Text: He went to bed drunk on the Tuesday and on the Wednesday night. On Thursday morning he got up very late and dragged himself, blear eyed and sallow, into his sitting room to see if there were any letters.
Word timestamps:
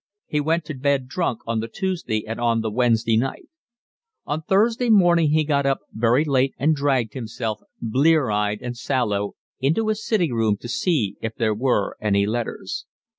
He 0.25 0.39
went 0.39 0.65
to 0.65 0.73
bed 0.73 1.07
drunk 1.07 1.41
on 1.45 1.59
the 1.59 1.67
Tuesday 1.67 2.25
and 2.25 2.39
on 2.39 2.61
the 2.61 2.71
Wednesday 2.71 3.17
night. 3.17 3.49
On 4.25 4.41
Thursday 4.41 4.89
morning 4.89 5.29
he 5.29 5.43
got 5.43 5.67
up 5.67 5.81
very 5.93 6.25
late 6.25 6.55
and 6.57 6.73
dragged 6.75 7.13
himself, 7.13 7.59
blear 7.79 8.31
eyed 8.31 8.63
and 8.63 8.75
sallow, 8.75 9.35
into 9.59 9.89
his 9.89 10.03
sitting 10.03 10.33
room 10.33 10.57
to 10.57 10.67
see 10.67 11.17
if 11.21 11.35
there 11.35 11.53
were 11.53 11.97
any 12.01 12.25
letters. 12.25 12.87